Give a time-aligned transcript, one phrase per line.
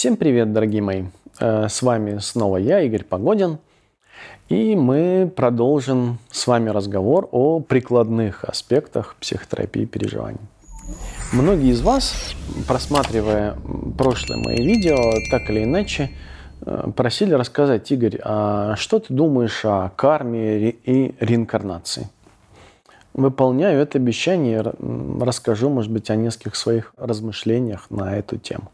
[0.00, 1.04] Всем привет, дорогие мои!
[1.40, 3.58] Э, с вами снова я, Игорь Погодин.
[4.48, 10.40] И мы продолжим с вами разговор о прикладных аспектах психотерапии переживаний.
[11.34, 12.34] Многие из вас,
[12.66, 13.58] просматривая
[13.98, 14.96] прошлые мои видео,
[15.30, 16.08] так или иначе,
[16.62, 22.08] э, просили рассказать, Игорь, а что ты думаешь о карме и реинкарнации?
[23.12, 24.64] Выполняю это обещание,
[25.20, 28.70] расскажу, может быть, о нескольких своих размышлениях на эту тему.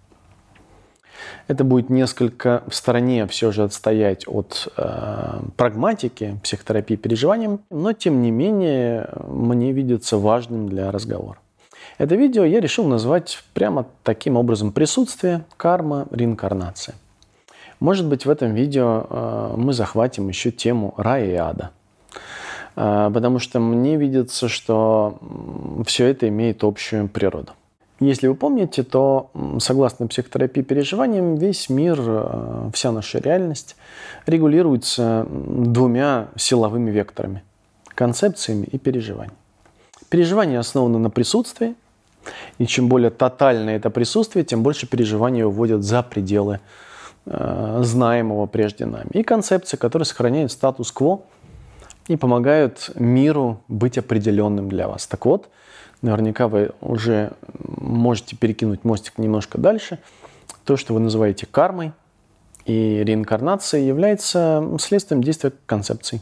[1.49, 8.23] Это будет несколько в стороне все же отстоять от э, прагматики, психотерапии переживаниям, но тем
[8.23, 11.39] не менее мне видится важным для разговора.
[11.99, 16.95] Это видео я решил назвать прямо таким образом «Присутствие, карма, реинкарнация».
[17.81, 21.71] Может быть, в этом видео э, мы захватим еще тему рая и ада.
[22.75, 25.19] Э, потому что мне видится, что
[25.87, 27.53] все это имеет общую природу.
[27.99, 33.77] Если вы помните, то согласно психотерапии переживаниям, весь мир, э, вся наша реальность
[34.27, 37.43] регулируется двумя силовыми векторами–
[37.95, 39.37] концепциями и переживаниями.
[40.11, 41.75] Переживание основано на присутствии,
[42.59, 46.61] и чем более тотальное это присутствие, тем больше переживания уводят за пределы
[47.25, 49.09] э, знаемого прежде нами.
[49.13, 51.23] И концепции, которые сохраняют статус-кво
[52.09, 55.07] и помогают миру быть определенным для вас.
[55.07, 55.49] Так вот,
[56.03, 59.99] наверняка вы уже можете перекинуть мостик немножко дальше.
[60.65, 61.93] То, что вы называете кармой
[62.65, 66.21] и реинкарнацией, является следствием действия концепций.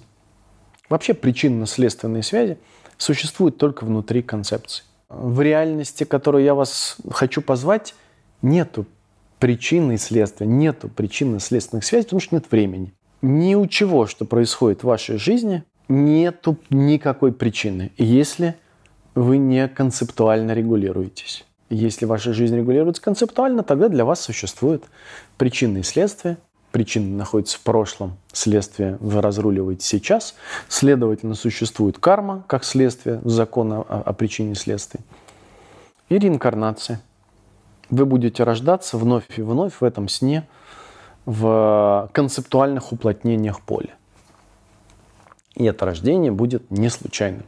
[0.88, 2.58] Вообще причинно-следственные связи
[2.98, 4.84] существуют только внутри концепций.
[5.08, 7.94] В реальности, которую я вас хочу позвать,
[8.42, 8.86] нету
[9.38, 12.92] причины и следствия, нету причинно-следственных связей, потому что нет времени.
[13.22, 18.56] Ни у чего, что происходит в вашей жизни, нету никакой причины, если
[19.14, 21.44] вы не концептуально регулируетесь.
[21.70, 24.84] Если ваша жизнь регулируется концептуально, тогда для вас существуют
[25.38, 26.38] причины и следствия.
[26.72, 30.34] Причины находятся в прошлом, следствие вы разруливаете сейчас.
[30.68, 35.00] Следовательно, существует карма как следствие закона о, о причине следствии.
[36.08, 37.00] И реинкарнация.
[37.90, 40.48] Вы будете рождаться вновь и вновь в этом сне,
[41.26, 43.94] в концептуальных уплотнениях поля.
[45.54, 47.44] И это рождение будет не случайным.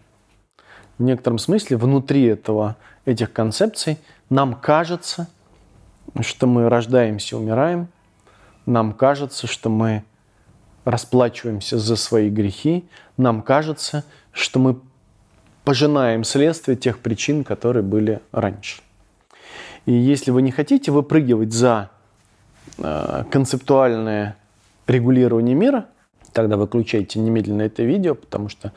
[0.98, 3.98] В некотором смысле внутри этого, этих концепций
[4.30, 5.28] нам кажется,
[6.20, 7.88] что мы рождаемся, умираем,
[8.64, 10.04] нам кажется, что мы
[10.84, 14.78] расплачиваемся за свои грехи, нам кажется, что мы
[15.64, 18.80] пожинаем следствие тех причин, которые были раньше.
[19.84, 21.90] И если вы не хотите выпрыгивать за
[22.78, 24.36] э, концептуальное
[24.86, 25.86] регулирование мира,
[26.36, 28.72] тогда выключайте немедленно это видео, потому что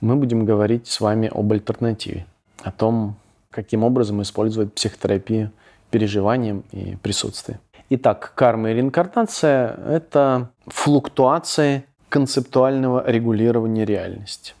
[0.00, 2.24] мы будем говорить с вами об альтернативе,
[2.62, 3.16] о том,
[3.50, 5.50] каким образом использовать психотерапию
[5.90, 7.60] переживанием и присутствием.
[7.90, 14.54] Итак, карма и реинкарнация– это флуктуации концептуального регулирования реальности.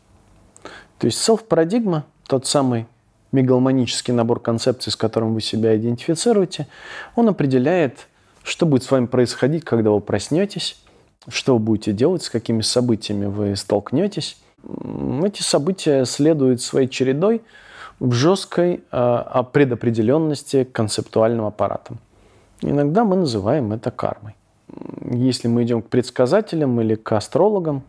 [0.98, 2.86] То есть селф-парадигма, тот самый
[3.32, 6.66] мегалманический набор концепций, с которым вы себя идентифицируете,
[7.16, 8.06] он определяет,
[8.42, 10.83] что будет с вами происходить, когда вы проснетесь,
[11.28, 14.36] что вы будете делать, с какими событиями вы столкнетесь,
[15.24, 17.42] эти события следуют своей чередой
[18.00, 21.98] в жесткой э, предопределенности концептуальным аппаратом.
[22.60, 24.34] Иногда мы называем это кармой.
[25.10, 27.82] Если мы идем к предсказателям или к астрологам,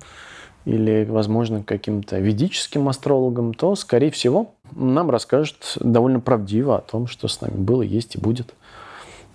[0.65, 7.27] или, возможно, каким-то ведическим астрологам, то, скорее всего, нам расскажут довольно правдиво о том, что
[7.27, 8.53] с нами было, есть и будет.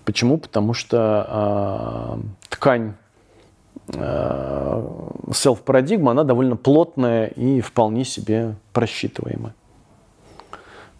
[0.03, 0.37] Почему?
[0.37, 2.93] Потому что э, ткань
[3.87, 4.87] Э,
[5.31, 9.53] self-парадигма, она довольно плотная и вполне себе просчитываемая.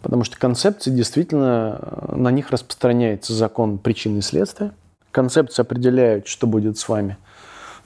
[0.02, 4.72] Потому что концепции действительно, э, на них распространяется закон причины и следствия.
[5.10, 7.16] Концепции определяют, что будет с вами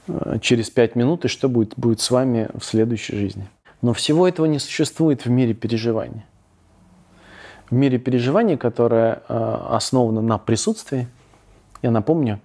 [0.09, 3.49] э, через пять минут и что будет, будет с вами в следующей жизни.
[3.83, 6.25] Но всего этого не существует в мире переживания.
[7.69, 11.09] В мире переживания, которое основано на присутствии,
[11.83, 12.41] я напомню,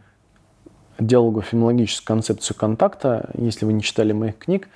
[1.01, 4.67] диалого-феноменологическую концепцию контакта, если вы не читали моих книг,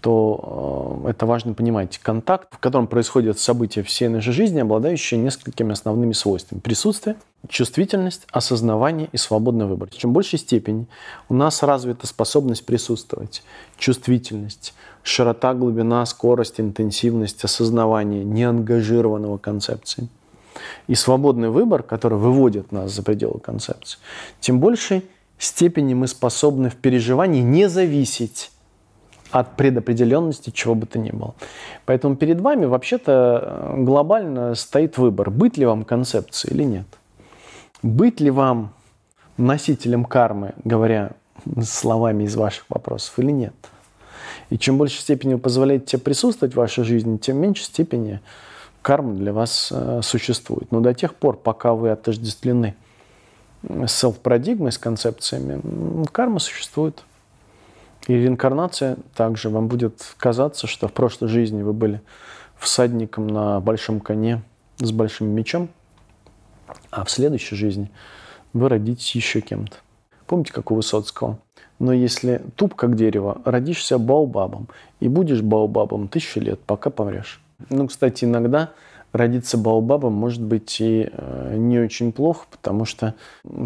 [0.00, 1.98] то э, это важно понимать.
[1.98, 6.60] Контакт, в котором происходят события всей нашей жизни, обладающие несколькими основными свойствами.
[6.60, 7.16] Присутствие,
[7.48, 9.90] чувствительность, осознавание и свободный выбор.
[9.90, 10.86] Чем большей степени
[11.28, 13.42] у нас развита способность присутствовать,
[13.76, 20.08] чувствительность, широта, глубина, скорость, интенсивность, осознавание неангажированного концепции
[20.86, 23.98] и свободный выбор, который выводит нас за пределы концепции,
[24.40, 25.02] тем больше
[25.40, 28.50] степени мы способны в переживании не зависеть
[29.30, 31.34] от предопределенности чего бы то ни было.
[31.86, 36.86] Поэтому перед вами вообще-то э, глобально стоит выбор, быть ли вам концепцией или нет.
[37.82, 38.72] Быть ли вам
[39.36, 41.12] носителем кармы, говоря
[41.62, 43.54] словами из ваших вопросов, или нет?
[44.50, 48.20] И чем больше степени вы позволяете тебе присутствовать в вашей жизни, тем меньше степени
[48.82, 50.72] карма для вас э, существует.
[50.72, 52.74] Но до тех пор, пока вы отождествлены
[53.62, 57.02] с селф-парадигмой, с концепциями, карма существует.
[58.06, 62.00] И реинкарнация также вам будет казаться, что в прошлой жизни вы были
[62.56, 64.42] всадником на большом коне
[64.78, 65.68] с большим мечом,
[66.90, 67.90] а в следующей жизни
[68.52, 69.76] вы родитесь еще кем-то.
[70.26, 71.38] Помните, как у Высоцкого?
[71.78, 74.68] Но если туп, как дерево, родишься баобабом
[75.00, 77.42] и будешь баобабом тысячу лет, пока помрешь.
[77.68, 78.72] Ну, кстати, иногда
[79.12, 83.14] родиться баобабом может быть и э, не очень плохо, потому что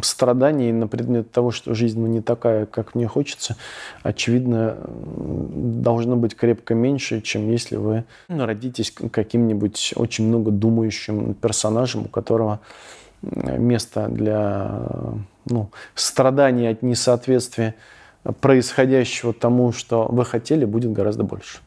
[0.02, 3.56] страданий на предмет того, что жизнь не такая, как мне хочется,
[4.02, 12.08] очевидно, должно быть крепко меньше, чем если вы родитесь каким-нибудь очень много думающим персонажем, у
[12.08, 12.60] которого
[13.22, 14.82] место для
[15.46, 17.74] ну, страданий от несоответствия
[18.40, 21.58] происходящего тому, что вы хотели, будет гораздо больше.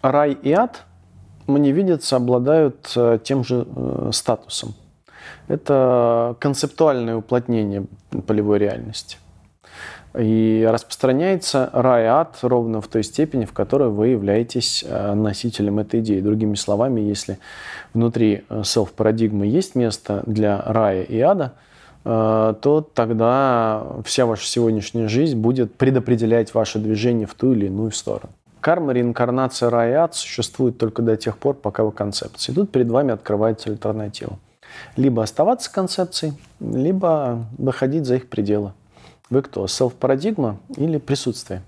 [0.00, 0.84] Рай и ад,
[1.46, 4.74] мне видится, обладают э, тем же э, статусом.
[5.48, 7.86] Это концептуальное уплотнение
[8.26, 9.18] полевой реальности.
[10.18, 15.78] И распространяется рай и ад ровно в той степени, в которой вы являетесь э, носителем
[15.78, 16.20] этой идеи.
[16.20, 17.38] Другими словами, если
[17.94, 21.54] внутри селф-парадигмы есть место для рая и ада–
[22.04, 28.32] то тогда вся ваша сегодняшняя жизнь будет предопределять ваше движение в ту или иную сторону.
[28.62, 32.52] Карма, реинкарнация, рай существуют только до тех пор, пока вы концепции.
[32.52, 34.38] Тут перед вами открывается альтернатива.
[34.96, 38.72] Либо оставаться концепцией, либо выходить за их пределы.
[39.30, 39.66] Вы кто?
[39.66, 41.62] Селф-парадигма или присутствие?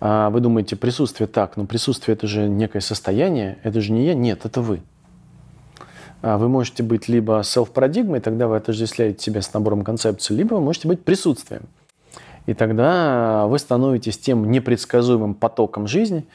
[0.00, 4.14] А вы думаете, присутствие так, но присутствие это же некое состояние, это же не я.
[4.14, 4.82] Нет, это вы.
[6.22, 10.60] А, вы можете быть либо self-парадигмой, тогда вы отождествляете себя с набором концепций, либо вы
[10.60, 11.62] можете быть присутствием.
[12.46, 16.26] И тогда вы становитесь тем непредсказуемым потоком жизни,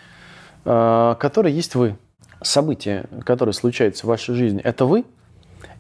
[0.66, 1.98] а, который есть вы.
[2.42, 5.04] События, которые случаются в вашей жизни, это вы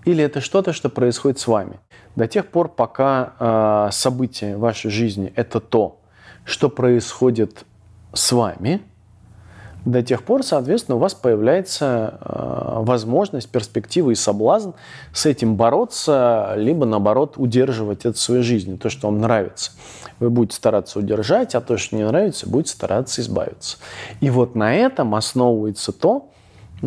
[0.06, 1.80] или это что-то, что происходит с вами?
[2.16, 6.02] До тех пор, пока а, события вашей жизни– это то,
[6.44, 7.66] что происходит
[8.14, 8.81] с вами–
[9.86, 14.72] до тех пор, соответственно, у вас появляется э, возможность, перспектива и соблазн
[15.14, 19.72] с этим бороться, либо, наоборот, удерживать это в своей жизни, то, что вам нравится.
[20.20, 23.78] Вы будете стараться удержать, а то, что не нравится, будете стараться избавиться.
[24.20, 26.30] И вот на этом основывается то,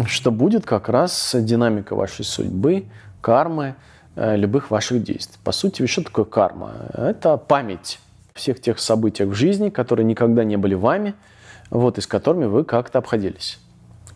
[0.07, 2.85] что будет как раз динамика вашей судьбы,
[3.23, 3.75] кармы,
[4.17, 5.39] э, любых ваших действий.
[5.43, 6.73] По сути, что такое карма?
[6.93, 8.01] Это память
[8.35, 11.15] всех тех событий в жизни, которые никогда не были вами–
[11.73, 13.59] вот, и с которыми вы как-то обходились.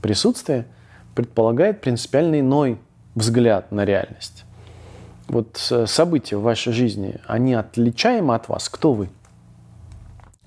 [0.03, 0.67] Присутствие
[1.15, 2.79] предполагает принципиально иной
[3.15, 4.45] взгляд на реальность.
[5.27, 8.69] Вот э, события в вашей жизни, они отличаемы от вас.
[8.69, 9.09] Кто вы?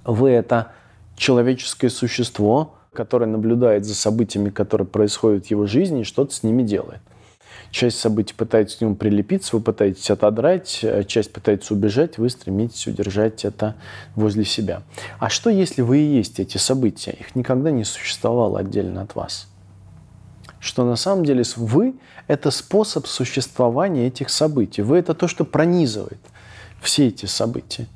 [0.06, 0.72] Вы– это
[1.16, 6.62] человеческое существо, которое наблюдает за событиями, которые происходят в его жизни, и что-то с ними
[6.64, 7.02] делает–
[7.72, 12.88] часть событий пытается к нему прилепиться, вы пытаетесь отодрать, э, часть пытается убежать, вы стремитесь
[12.88, 13.76] удержать это
[14.16, 14.84] возле себя.
[15.20, 17.12] А что, если вы и есть эти события?
[17.12, 19.48] Их никогда не существовало отдельно от вас.
[20.60, 21.96] Что на самом деле вы–
[22.28, 24.82] это способ существования этих событий.
[24.82, 26.20] Вы– это то, что пронизывает
[26.82, 27.88] все эти события,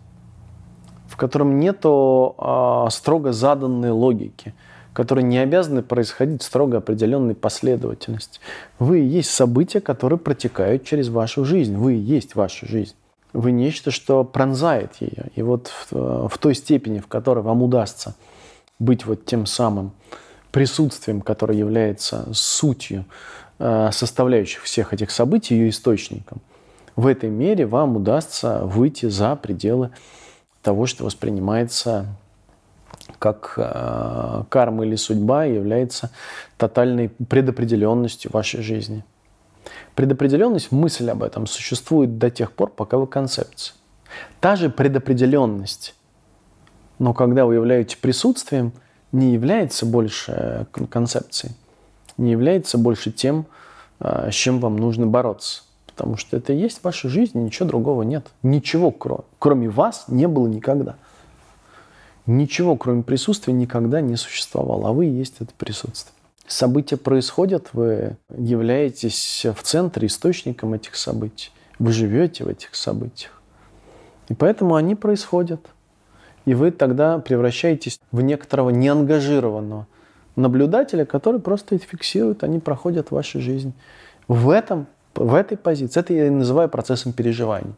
[1.08, 4.54] в котором нет а, строго заданной логики–
[4.94, 8.40] которые не обязаны происходить в строго определенной последовательности.
[8.80, 11.76] Вы есть события, которые протекают через вашу жизнь.
[11.76, 12.96] Вы есть ваша жизнь.
[13.34, 15.32] Вы нечто, что пронзает ее.
[15.36, 18.16] И вот в, в той степени, в которой вам удастся
[18.78, 19.92] быть вот тем самым
[20.52, 23.06] присутствием, которое является сутью
[23.58, 26.42] э, составляющих всех этих событий, ее источником,
[26.96, 29.90] в этой мере вам удастся выйти за пределы
[30.62, 32.06] того, что воспринимается
[33.20, 36.12] как э, карма или судьба является
[36.58, 39.04] тотальной предопределенностью вашей жизни.
[39.96, 43.76] Предопределенность, мысль об этом существует до тех пор, пока вы концепция.
[44.40, 45.96] Та же предопределенность,
[47.00, 48.74] но когда вы являетесь присутствием,
[49.12, 51.54] не является больше концепцией,
[52.18, 53.46] не является больше тем,
[54.00, 55.64] э, с чем вам нужно бороться.
[55.86, 58.26] Потому что это и есть ваша жизнь, ничего другого нет.
[58.42, 58.92] Ничего,
[59.40, 60.96] кроме вас, не было никогда.
[62.26, 66.14] Ничего, кроме присутствия, никогда не существовало, а вы есть это присутствие.
[66.48, 71.52] События происходят, вы являетесь в центре, источником этих событий.
[71.80, 73.42] Вы живете в этих событиях.
[74.30, 75.62] И поэтому они происходят.
[76.46, 79.88] И вы тогда превращаетесь в некоторого неангажированного
[80.36, 83.74] наблюдателя, который просто это фиксирует, они проходят в вашей жизни.
[84.28, 87.74] В, этом, в этой позиции, это я называю процессом переживаний.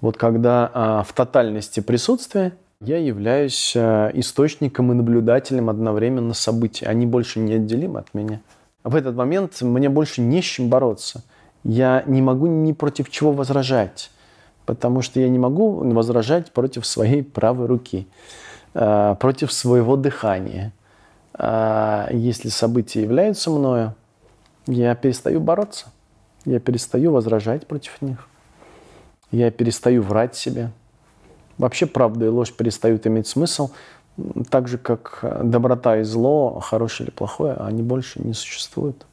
[0.00, 6.84] Вот когда а, в тотальности присутствия я являюсь а, источником и наблюдателем одновременно событий.
[6.84, 8.40] Они больше неотделимы от меня.
[8.82, 11.22] В этот момент мне больше не с чем бороться.
[11.62, 14.10] Я не могу ни против чего возражать,
[14.66, 18.06] потому что я не могу возражать против своей правой руки,
[18.74, 20.72] а, против своего дыхания.
[21.32, 23.94] А, если события являются мною,
[24.66, 25.86] я перестаю бороться,
[26.44, 28.28] я перестаю возражать против них
[29.34, 30.70] я перестаю врать себе.
[31.58, 33.70] Вообще правда и ложь перестают иметь смысл,
[34.50, 39.06] так же как доброта и зло, хорошее или плохое, они больше не существуют.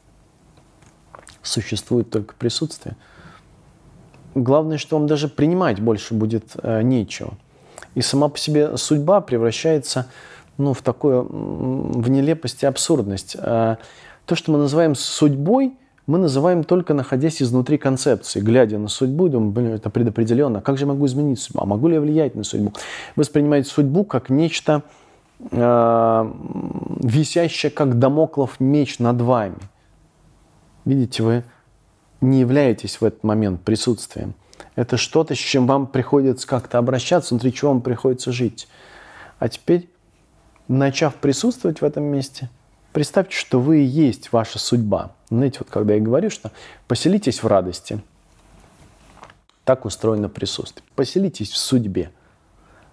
[1.42, 2.96] Существует только присутствие.
[4.34, 7.34] Главное, что вам даже принимать больше будет э, нечего.
[7.94, 10.08] И сама по себе судьба превращается
[10.56, 13.36] ну, в такое, в нелепость и абсурдность.
[13.38, 13.76] Э,
[14.24, 19.52] то, что мы называем судьбой, мы называем только находясь изнутри концепции, глядя на судьбу, думаем,
[19.52, 22.42] блин, это предопределенно, как же я могу изменить судьбу, а могу ли я влиять на
[22.42, 22.72] судьбу?
[23.14, 24.82] Воспринимаете судьбу как нечто,
[25.50, 26.32] э,
[27.00, 29.58] висящее, как домоклов меч над вами.
[30.84, 31.44] Видите, вы
[32.20, 34.34] не являетесь в этот момент присутствием.
[34.74, 38.66] Это что-то, с чем вам приходится как-то обращаться, внутри чего вам приходится жить.
[39.38, 39.88] А теперь,
[40.66, 42.50] начав присутствовать в этом месте–
[42.92, 45.12] Представьте, что вы и есть ваша судьба.
[45.32, 46.50] Знаете, вот когда я говорю, что
[46.86, 48.02] поселитесь в радости,
[49.64, 50.84] так устроено присутствие.
[50.94, 52.10] Поселитесь в судьбе.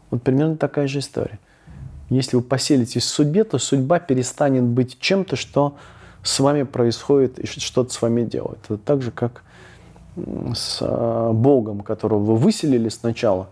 [0.09, 1.37] Вот примерно такая же история.
[2.09, 5.75] Если вы поселитесь в судьбе, то судьба перестанет быть чем-то, что
[6.23, 8.59] с вами происходит и что-то с вами делает.
[8.65, 9.43] Это так же, как
[10.15, 13.49] с а, Богом, которого вы выселили сначала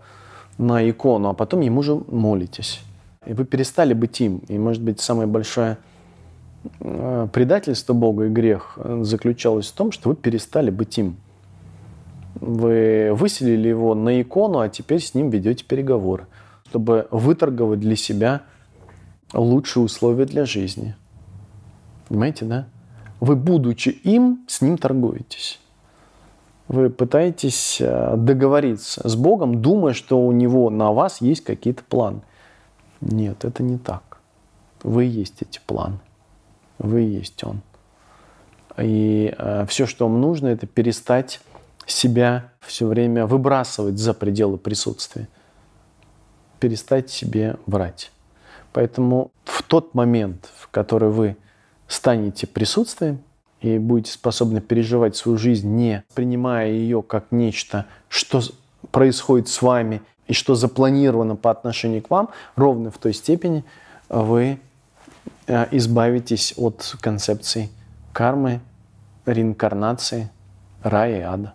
[0.56, 2.80] на икону, а потом ему же молитесь.
[3.26, 4.38] И вы перестали быть им.
[4.48, 5.87] И, может быть, самое большое Э,
[7.32, 11.16] предательство Бога и грех заключалось в том, что вы перестали быть им.
[12.40, 16.26] Вы выселили его на икону, а теперь с ним ведете переговоры,
[16.68, 18.42] чтобы выторговать для себя
[19.32, 20.94] лучшие условия для жизни.
[22.08, 22.66] Понимаете, да?
[23.20, 25.60] Вы, будучи им, с ним торгуетесь.
[26.68, 32.20] Вы пытаетесь э, договориться с Богом, думая, что у него на вас есть какие-то планы.
[33.00, 34.18] Нет, это не так.
[34.82, 35.98] Вы есть эти планы.
[36.78, 37.60] Вы есть Он.
[38.76, 41.40] И э, все, что вам нужно, это перестать
[41.86, 45.28] себя все время выбрасывать за пределы присутствия.
[46.60, 48.12] Перестать себе врать.
[48.72, 51.36] Поэтому в тот момент, в который вы
[51.88, 53.20] станете присутствием
[53.60, 58.40] и будете способны переживать свою жизнь, не принимая ее как нечто, что
[58.92, 63.64] происходит с вами и что запланировано по отношению к вам, ровно в той степени
[64.08, 64.60] вы
[65.46, 67.70] избавитесь от концепций
[68.12, 68.60] кармы,
[69.26, 70.30] реинкарнации,
[70.82, 71.54] рая и ада.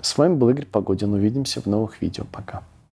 [0.00, 1.14] С вами был Игорь Погодин.
[1.14, 2.24] Увидимся в новых видео.
[2.30, 2.62] Пока.